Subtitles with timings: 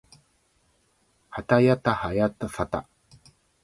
[1.29, 2.87] はたやたはやさた